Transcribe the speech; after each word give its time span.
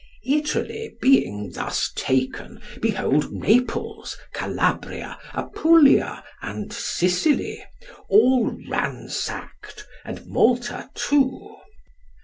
Italy 0.25 0.97
being 0.99 1.51
thus 1.51 1.91
taken, 1.95 2.59
behold 2.81 3.31
Naples, 3.31 4.17
Calabria, 4.33 5.19
Apulia, 5.35 6.23
and 6.41 6.73
Sicily, 6.73 7.63
all 8.09 8.51
ransacked, 8.67 9.85
and 10.03 10.25
Malta 10.25 10.89
too. 10.95 11.55